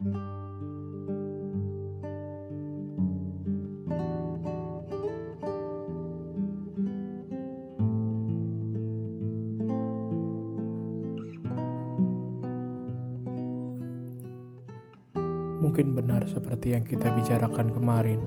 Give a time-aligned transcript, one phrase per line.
[0.00, 0.16] Mungkin
[15.92, 18.24] benar seperti yang kita bicarakan kemarin.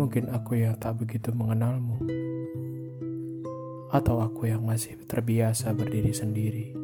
[0.00, 2.00] Mungkin aku yang tak begitu mengenalmu,
[3.92, 6.83] atau aku yang masih terbiasa berdiri sendiri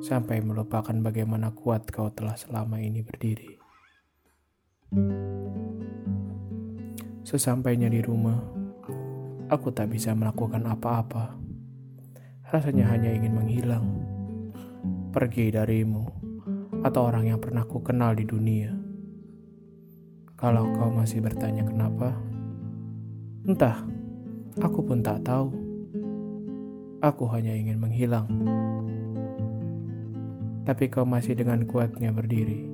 [0.00, 3.60] sampai melupakan bagaimana kuat kau telah selama ini berdiri.
[7.20, 8.40] Sesampainya di rumah,
[9.52, 11.36] aku tak bisa melakukan apa-apa.
[12.50, 13.86] Rasanya hanya ingin menghilang,
[15.14, 16.08] pergi darimu,
[16.80, 18.72] atau orang yang pernah ku kenal di dunia.
[20.34, 22.16] Kalau kau masih bertanya kenapa,
[23.44, 23.84] entah,
[24.58, 25.52] aku pun tak tahu.
[27.04, 28.28] Aku hanya ingin menghilang
[30.64, 32.68] tapi kau masih dengan kuatnya berdiri,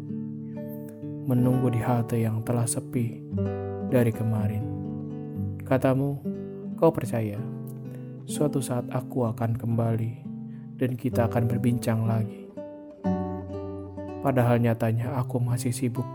[1.27, 3.23] menunggu di halte yang telah sepi
[3.91, 4.65] dari kemarin.
[5.63, 6.19] Katamu,
[6.75, 7.39] kau percaya
[8.27, 10.13] suatu saat aku akan kembali
[10.83, 12.51] dan kita akan berbincang lagi.
[14.27, 16.07] Padahal nyatanya aku masih sibuk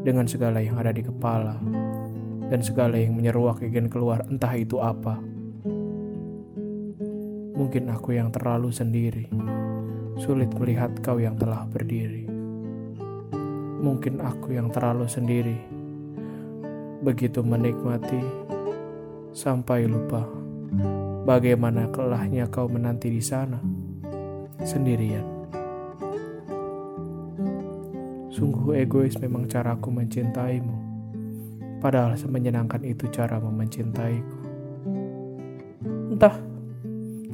[0.00, 1.60] dengan segala yang ada di kepala
[2.48, 5.20] dan segala yang menyeruak ingin keluar entah itu apa.
[7.52, 9.28] Mungkin aku yang terlalu sendiri
[10.20, 12.28] sulit melihat kau yang telah berdiri.
[13.82, 15.58] Mungkin aku yang terlalu sendiri,
[17.02, 18.20] begitu menikmati
[19.32, 20.28] sampai lupa
[21.24, 23.58] bagaimana kelahnya kau menanti di sana
[24.62, 25.26] sendirian.
[28.32, 30.76] Sungguh egois memang caraku mencintaimu,
[31.82, 34.38] padahal semenyenangkan itu cara mencintaiku.
[36.12, 36.36] Entah,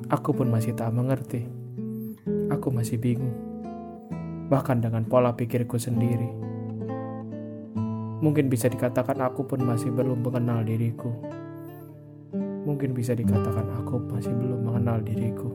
[0.09, 1.58] aku pun masih tak mengerti
[2.59, 3.33] aku masih bingung,
[4.51, 6.27] bahkan dengan pola pikirku sendiri.
[8.19, 11.15] Mungkin bisa dikatakan aku pun masih belum mengenal diriku.
[12.67, 15.49] Mungkin bisa dikatakan aku masih belum mengenal diriku.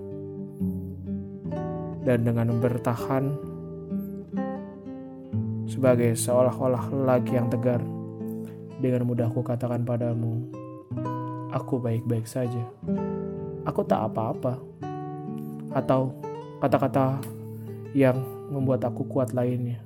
[2.07, 3.35] Dan dengan bertahan
[5.67, 7.83] sebagai seolah-olah lelaki yang tegar,
[8.79, 10.47] dengan mudah aku katakan padamu,
[11.51, 12.63] aku baik-baik saja.
[13.67, 14.55] Aku tak apa-apa.
[15.75, 16.16] Atau
[16.63, 17.19] kata-kata
[17.91, 19.84] yang membuat aku kuat lainnya.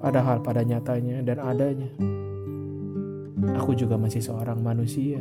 [0.00, 1.92] Padahal pada nyatanya dan adanya,
[3.60, 5.20] aku juga masih seorang manusia.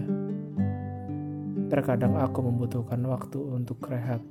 [1.67, 4.23] Terkadang aku membutuhkan waktu untuk rehat,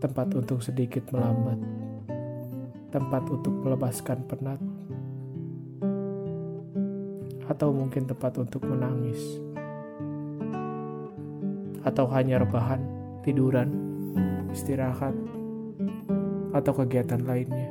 [0.00, 1.60] tempat untuk sedikit melambat,
[2.88, 4.60] tempat untuk melepaskan penat,
[7.44, 9.20] atau mungkin tempat untuk menangis
[11.82, 12.82] atau hanya rebahan,
[13.26, 13.70] tiduran,
[14.50, 15.14] istirahat,
[16.52, 17.68] atau kegiatan lainnya.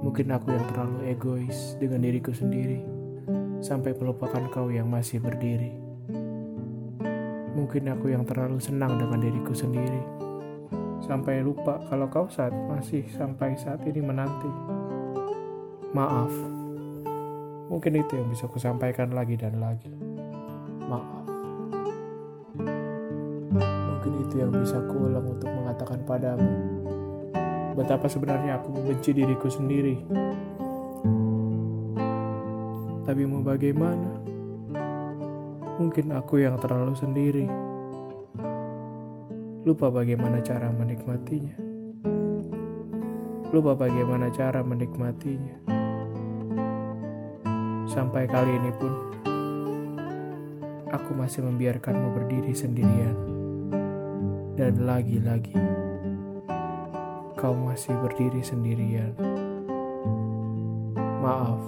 [0.00, 2.82] Mungkin aku yang terlalu egois dengan diriku sendiri,
[3.62, 5.70] sampai melupakan kau yang masih berdiri.
[7.54, 10.02] Mungkin aku yang terlalu senang dengan diriku sendiri,
[11.04, 14.50] sampai lupa kalau kau saat masih sampai saat ini menanti.
[15.94, 16.59] Maaf.
[17.70, 19.94] Mungkin itu yang bisa kusampaikan lagi dan lagi.
[20.90, 21.22] Maaf.
[23.62, 26.50] Mungkin itu yang bisa kuulang untuk mengatakan padamu.
[27.78, 30.02] Betapa sebenarnya aku membenci diriku sendiri.
[33.06, 34.18] Tapi mau bagaimana?
[35.78, 37.46] Mungkin aku yang terlalu sendiri.
[39.62, 41.54] Lupa bagaimana cara menikmatinya.
[43.54, 45.79] Lupa bagaimana cara menikmatinya.
[47.90, 48.94] Sampai kali ini pun,
[50.94, 53.18] aku masih membiarkanmu berdiri sendirian.
[54.54, 55.58] Dan lagi-lagi,
[57.34, 59.10] kau masih berdiri sendirian.
[61.18, 61.58] Maaf,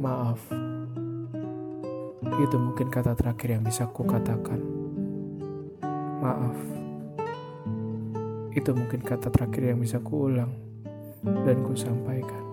[0.00, 0.40] maaf.
[2.40, 4.56] Itu mungkin kata terakhir yang bisa ku katakan.
[6.24, 6.56] Maaf.
[8.56, 10.56] Itu mungkin kata terakhir yang bisa ku ulang
[11.20, 12.51] dan ku sampaikan.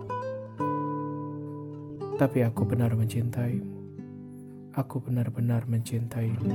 [2.19, 3.79] Tapi aku benar mencintaimu.
[4.75, 6.51] Aku benar-benar mencintaimu.